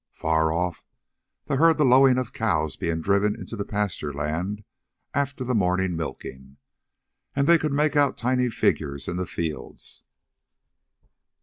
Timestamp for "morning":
5.53-5.95